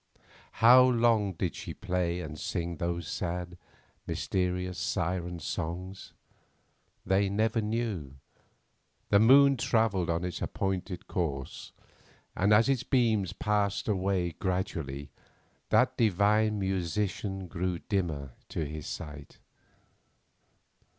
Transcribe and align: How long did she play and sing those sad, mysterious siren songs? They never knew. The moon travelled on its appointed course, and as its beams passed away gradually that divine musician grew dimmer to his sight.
How 0.53 0.81
long 0.83 1.33
did 1.33 1.53
she 1.55 1.75
play 1.75 2.21
and 2.21 2.35
sing 2.39 2.77
those 2.77 3.07
sad, 3.07 3.55
mysterious 4.07 4.79
siren 4.79 5.39
songs? 5.39 6.13
They 7.05 7.29
never 7.29 7.61
knew. 7.61 8.15
The 9.09 9.19
moon 9.19 9.57
travelled 9.57 10.09
on 10.09 10.23
its 10.23 10.41
appointed 10.41 11.07
course, 11.07 11.71
and 12.35 12.51
as 12.51 12.67
its 12.67 12.81
beams 12.81 13.31
passed 13.33 13.87
away 13.87 14.31
gradually 14.31 15.11
that 15.69 15.97
divine 15.97 16.57
musician 16.57 17.45
grew 17.47 17.77
dimmer 17.77 18.31
to 18.49 18.65
his 18.65 18.87
sight. 18.87 19.37